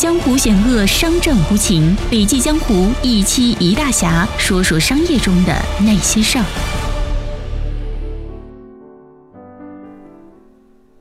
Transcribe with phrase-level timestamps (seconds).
[0.00, 1.94] 江湖险恶，商战无情。
[2.08, 6.44] 笔记江湖一期一大侠，说说商业中的那些事儿。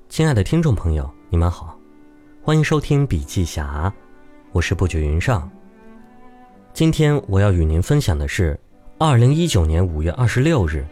[0.10, 1.80] 亲爱的听众朋友，你们好，
[2.44, 3.90] 欢迎收听笔记侠，
[4.52, 5.50] 我是不觉云上。
[6.74, 8.60] 今天我要与您分享的是，
[8.98, 10.86] 二零一九年五月二十六日，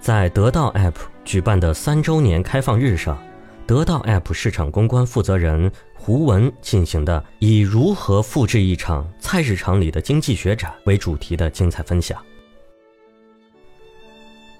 [0.00, 0.94] 在得到 App
[1.26, 3.18] 举办的三周年开放日上，
[3.66, 5.70] 得到 App 市场公关负责人
[6.06, 12.22] 胡文进行的以如何复制一场菜市场里的经济学展为主题的精彩分享。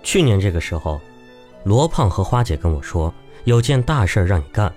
[0.03, 0.99] 去年这个时候，
[1.65, 3.13] 罗胖和花姐跟我说。
[3.45, 4.75] 有件大事让你干，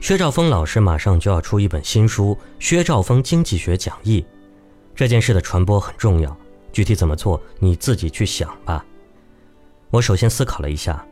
[0.00, 4.20] 薛兆丰老师马上就要出一本新书《薛兆丰经济学讲义》，
[4.94, 6.36] 这件事的传播很重要，
[6.70, 8.86] 具体怎么做你自己去想吧。
[9.90, 11.04] 我首先思考了一下，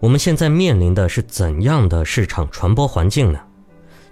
[0.00, 3.38] 我们现在面临的是怎样的市场传播环境呢？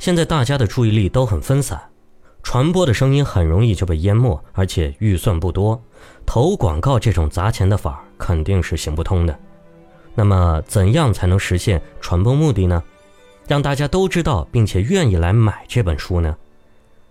[0.00, 1.78] 现在大家的注意力都很分散，
[2.42, 5.78] 传播的声音很容易就被淹没，而且预算不多，
[6.24, 9.38] 投广告这种砸钱的法肯定是行不通的。
[10.14, 12.82] 那么，怎样才能实现传播目的呢？
[13.46, 16.34] 让大家都知道并且愿意来买这本书呢？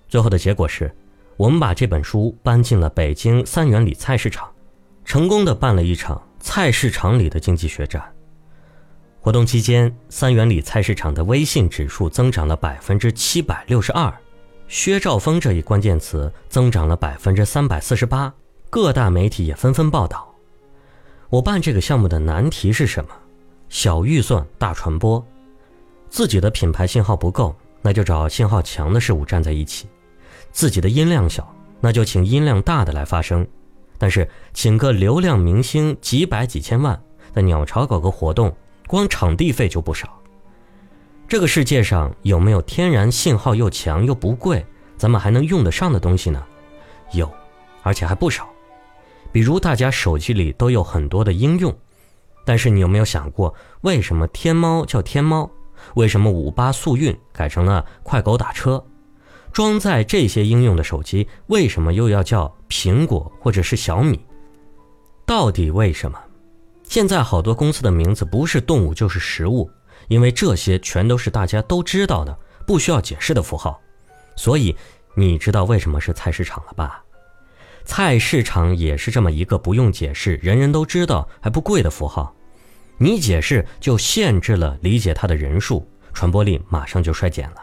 [0.07, 0.91] 最后的结果是，
[1.37, 4.49] 我们把这本书搬进了北京三元里菜市场，
[5.05, 8.03] 成功的办了一场菜市场里的经济学展。
[9.21, 14.13] 活动期间，三元里菜市场的微信指数增长了百分之七百六十二，
[14.69, 18.33] 薛兆丰这一关键词增长了百分之三百四十八，
[18.69, 20.33] 各大媒体也纷纷报道。
[21.29, 23.09] 我办这个项目的难题是什么？
[23.67, 25.23] 小预算大传播，
[26.09, 29.85] 自己的品牌信号不够，那就找信号强的事物站在一起；
[30.53, 33.45] 自己的音量小，那就请音量大的来发声。
[33.97, 36.99] 但是请个流量明星几百几千万，
[37.35, 38.55] 在鸟巢搞个活动，
[38.89, 40.19] 光场地费就不少。
[41.27, 44.65] 这个世界上有没有天然信号又强又不贵，
[44.97, 46.43] 咱们还能用得上的东西呢？
[47.11, 47.31] 有，
[47.83, 48.49] 而且还不少。
[49.31, 51.71] 比如大家手机里都有很多的应用，
[52.43, 55.47] 但是你有没有想过，为什么天猫叫天猫？
[55.93, 58.83] 为什么五八速运改成了快狗打车？
[59.53, 64.19] 装载这些应用的手机为什么又要叫苹果或者是小米？
[65.27, 66.19] 到底为什么？
[66.89, 69.69] 现在好多公司的名字不是动物就是食物，
[70.07, 72.35] 因为这些全都是大家都知道的、
[72.65, 73.79] 不需要解释的符号。
[74.35, 74.75] 所以
[75.13, 77.03] 你知道为什么是菜市场了吧？
[77.85, 82.35] 菜市场也是这么一个不用解释、人人都知道还不贵的符号，
[82.97, 87.57] 你解释就限制了理解它的人数，传播力马上就衰减了。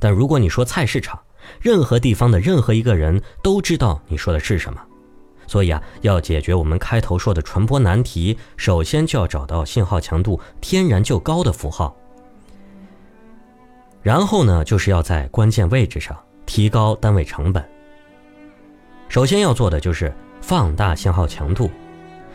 [0.00, 1.16] 但如果你说菜市场，
[1.60, 4.80] 任何地方的任何一个人都知道你说的是什么。
[5.46, 11.96] 所以啊，要解决我们开头说的传播难题，首先就要找到信号强度天然就高的符号，
[14.02, 17.64] 然后呢，就是要在关键位置上提高单位成本。
[19.08, 21.70] 首先要做的就是放大信号强度，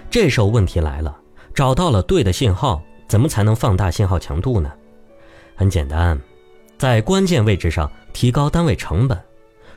[0.10, 1.16] 这时候问题来了，
[1.54, 4.72] 找到了对的信号，怎么才能放大信号强度呢？
[5.56, 6.20] 很简单，
[6.78, 9.22] 在关键位置上提高单位成本。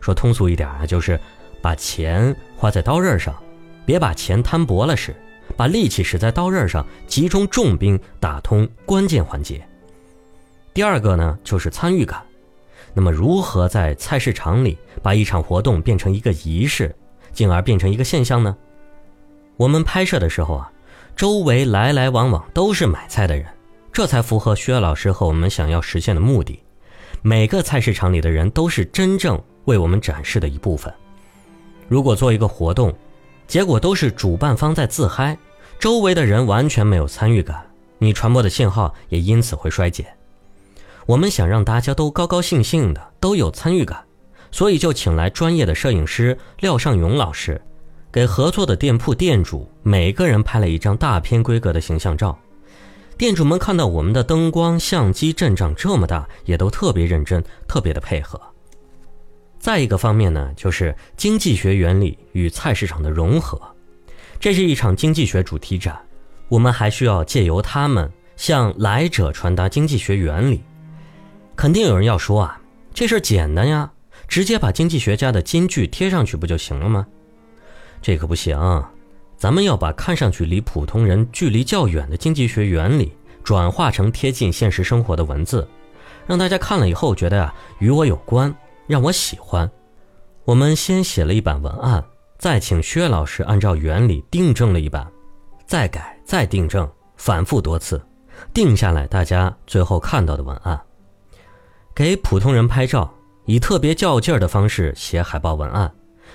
[0.01, 1.19] 说通俗一点啊，就是
[1.65, 3.35] 把钱花在刀刃上，
[3.87, 5.17] 别把钱摊薄了使，
[5.57, 9.67] 把力气使在刀刃上，集中重兵打通关键环节。
[10.75, 12.23] 第二个呢，就是参与感。
[12.93, 16.95] 那么，如何在菜市场里把一场活动变成一个仪式，
[17.33, 18.55] 进而变成一个现象呢？
[19.57, 20.71] 我们拍摄的时候啊，
[21.17, 23.47] 周围来来往往都是买菜的人，
[23.91, 26.63] 这才符合薛老师和我们想要实现的目的。
[27.23, 30.93] 每个菜市场里的人都是真正为我们展示的一部分。
[31.89, 32.95] 如果做一个活动，
[33.47, 35.37] 结果都是主办方在自嗨，
[35.79, 37.65] 周围的人完全没有参与感，
[37.99, 40.07] 你传播的信号也因此会衰减。
[41.07, 44.03] 我们想让大家都高高兴兴的，都有参与感，
[44.51, 47.61] 所以就请来专业的摄影师廖尚勇老师，
[48.11, 52.39] 给合作的店铺店主每个人拍了一张大片规格的形象照。
[53.19, 58.41] 店主们看到我们的灯光、相机阵仗这么大，也都特别认真，特别的配合。
[59.65, 63.59] 再一个方面呢，就是经济学原理与菜市场的融合，
[64.39, 65.99] 这是一场经济学主题展，
[66.51, 70.63] 我们还需要借由他们向来者传达经济学原理。
[71.57, 72.61] 肯定有人要说啊，
[72.93, 73.91] 这事儿简单呀，
[74.29, 77.07] 直接把经济学家的金句贴上去不就行了吗？
[78.03, 78.85] 这可不行，
[79.39, 83.11] 咱们要把看上去离普通人距离较远的经济学原理
[83.43, 85.67] 转化成贴近现实生活的文字，
[86.27, 88.55] 让大家看了以后觉得呀与我有关，
[88.87, 89.71] 让我喜欢。
[90.45, 92.05] 我们先写了一版文案，
[92.39, 95.11] 再请薛老师按照原理订正了一版，
[95.67, 98.05] 再改再订正，反复多次，
[98.53, 100.81] 定下来大家最后看到的文案。
[101.95, 103.13] 给普通人拍照，
[103.47, 105.91] 以特别较劲儿的方式写海报文案，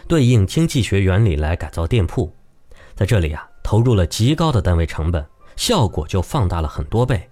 [0.07, 2.33] 对应经济学原理来改造店铺，
[2.95, 5.23] 在这里啊，投入了极高的单位成本，
[5.55, 7.29] 效果就放大了很多倍。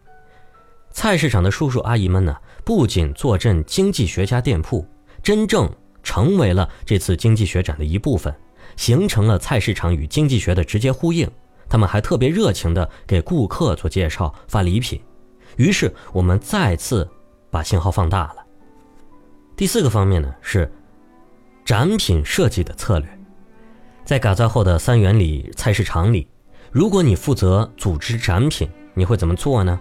[0.92, 4.86] 菜市场的叔叔阿姨们呢，不仅坐镇经济学家店铺，
[5.27, 5.69] 真正
[6.03, 8.33] 成为了这次经济学展的一部分，
[8.77, 11.29] 形成了菜市场与经济学的直接呼应。
[11.68, 15.01] 他们还特别热情地给顾客做介绍、发礼品，
[15.57, 17.06] 于是我们再次
[17.51, 18.35] 把信号放大了。
[19.57, 20.71] 第四个方面呢是
[21.65, 23.19] 展品设计的策略，
[24.06, 26.25] 在改造后的三元里菜市场里，
[26.71, 29.77] 如果你负责组织展品，你会怎么做呢？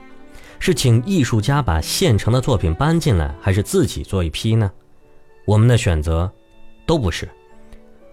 [0.59, 4.69] 是请艺术家把现成的作品搬进来，还是自己做一批呢？
[5.47, 6.31] 我们的选择
[6.85, 7.27] 都不是。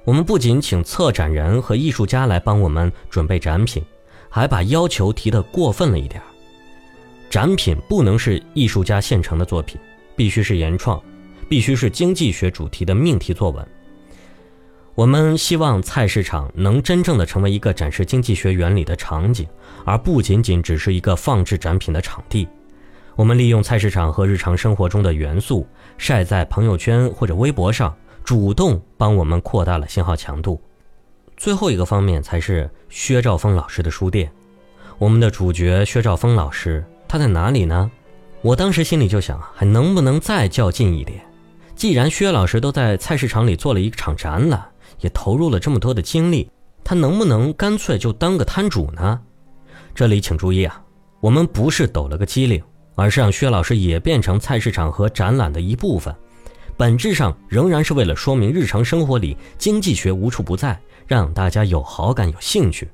[0.05, 3.83] 我们不仅请策展人和艺术家来帮我们准备展品，
[4.29, 6.21] 还把要求提得过分了一点
[7.29, 9.79] 展品不能是艺术家现成的作品，
[10.15, 11.01] 必须是原创，
[11.49, 13.67] 必须是经济学主题的命题作文。
[14.93, 19.47] 我们希望菜市场能真正的成为一个展示经济学原理的场景，
[19.85, 22.47] 而不仅仅只是一个放置展品的场地。
[23.15, 25.67] 我们利用菜市场和日常生活中的元素，
[25.97, 27.95] 晒在朋友圈或者微博上。
[28.23, 30.61] 主动帮我们扩大了信号强度。
[31.35, 34.31] 最后一个方面才是薛兆丰老师的书店。
[34.97, 37.91] 我们的主角薛兆丰老师他在哪里呢？
[38.41, 41.19] 我当时心里就想，还能不能再较劲一点？
[41.75, 44.63] 既然薛老师都在菜市场里做了一场展览，
[45.01, 46.49] 也投入了这么多的精力，
[46.81, 49.19] 他能不能干脆就当个摊主呢？
[49.93, 50.81] 这里请注意啊，
[51.19, 52.63] 我们不是抖了个机灵，
[52.95, 56.13] 而是让薛老师也变成菜市场和展览的一部分。
[56.75, 62.89] 本质上仍然是为了说明日常生活里经济学无处不在，让大家有好感、有兴趣。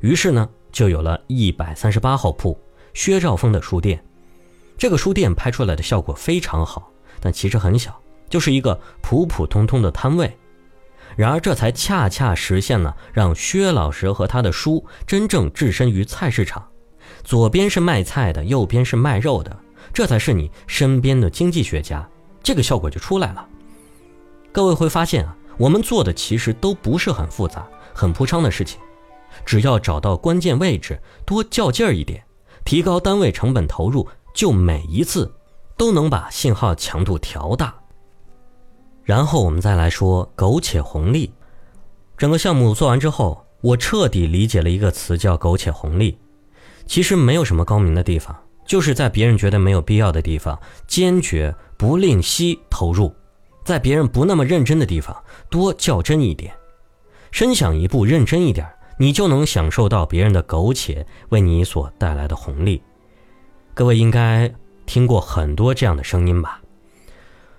[0.00, 2.58] 于是呢，就有了一百三十八号铺
[2.92, 4.04] 薛兆丰的书店。
[4.76, 7.98] 这个书店拍出来的效果非常好，但其实很小，
[8.28, 10.30] 就是一个普普通通的摊位。
[11.14, 16.66] 然而，这才恰恰实现了让薛老师和他的书真正置身于菜市场。
[17.24, 19.56] 左边是卖菜的，右边是卖肉的，
[19.92, 22.08] 这才是你身边的经济学家。
[22.42, 23.46] 这个效果就出来了。
[24.50, 28.80] 各位会发现啊，我们做的其实都不是很复杂、很铺张的事情，
[29.46, 32.22] 只要找到关键位置，多较劲儿一点，
[32.64, 35.32] 提高单位成本投入，就每一次
[35.76, 37.74] 都能把信号强度调大。
[39.04, 41.32] 然后我们再来说苟且红利。
[42.18, 46.18] 整个项目做完之后，我彻底理解了一个词，叫苟且红利。
[46.92, 48.36] 其实没有什么高明的地方，
[48.66, 51.54] 就是在别人觉得没有必要的地方，坚决。
[51.78, 53.10] 不吝惜投入，
[53.64, 55.16] 在别人不那么认真的地方
[55.48, 56.52] 多较真一点，
[57.30, 58.68] 深想一步，认真一点，
[58.98, 62.82] 你就能享受到别人的苟且为你所带来的红利。
[63.72, 64.52] 各位应该
[64.84, 66.60] 听过很多这样的声音吧？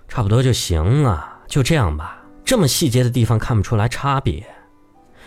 [0.06, 4.46] 差不多就行啊，就这样吧，这么细节的地方看不出来差别。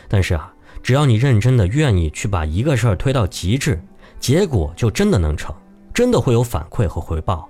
[0.08, 3.84] 但是啊，只要你认真的愿意去把一个事儿推到极致，
[4.20, 5.56] 结果就真的能成，
[5.94, 7.48] 真的会有反馈和回报。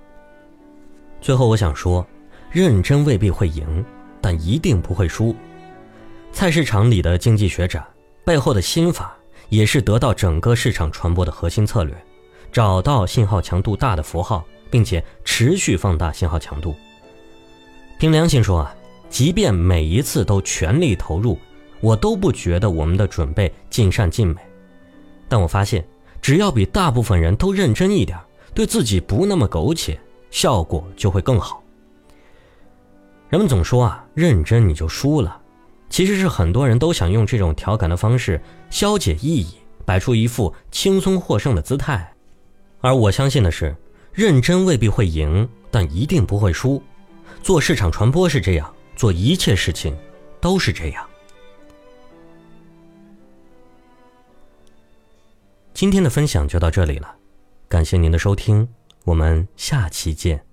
[1.20, 2.06] 最后，我想说，
[2.50, 3.84] 认真未必会赢，
[4.20, 5.34] 但一定不会输。
[6.32, 7.84] 菜市场里的经济学展
[8.24, 9.16] 背后的心法，
[9.48, 11.94] 也是得到整个市场传播的核心策略：
[12.52, 16.74] 找到信号强度大的符号，并且持续放大信号强度。
[17.98, 18.74] 凭良心说啊，
[19.08, 21.36] 即便每一次都全力投入，
[21.80, 24.36] 我都不觉得我们的准备尽善尽美。
[25.28, 25.84] 但我发现，
[26.20, 28.18] 只要比大部分人都认真一点，
[28.54, 29.98] 对自己不那么苟且。
[30.30, 31.62] 效果就会更好。
[33.30, 35.40] 人们总说啊，认真你就输了，
[35.88, 39.54] 其实是很多人都想用这种调侃的方式消解意义，
[39.86, 42.12] 摆出一副轻松获胜的姿态。
[42.80, 43.74] 而我相信的是，
[44.12, 46.82] 认真未必会赢，但一定不会输。
[47.42, 49.96] 做市场传播是这样，做一切事情
[50.42, 51.02] 都是这样。
[55.78, 57.14] 今天的分享就到这里了，
[57.68, 58.68] 感谢您的收听。
[59.04, 60.47] 我们下期见。